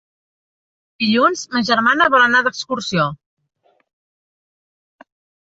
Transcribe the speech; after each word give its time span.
Dilluns 1.03 1.43
ma 1.51 1.61
germana 1.67 2.07
vol 2.15 2.25
anar 2.29 2.41
d'excursió. 2.49 3.07